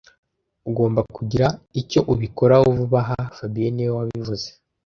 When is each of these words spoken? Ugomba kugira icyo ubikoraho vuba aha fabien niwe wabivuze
Ugomba 0.69 1.01
kugira 1.15 1.47
icyo 1.81 1.99
ubikoraho 2.13 2.65
vuba 2.77 2.99
aha 3.03 3.19
fabien 3.37 3.71
niwe 3.75 3.91
wabivuze 3.97 4.47